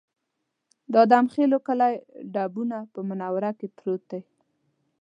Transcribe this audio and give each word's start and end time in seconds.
د 0.91 0.93
ادم 1.05 1.25
خېلو 1.33 1.57
کلی 1.67 1.93
ډبونه 2.33 2.77
په 2.93 2.99
منوره 3.07 3.51
کې 3.59 3.67
پروت 3.77 4.03
دی 4.11 4.21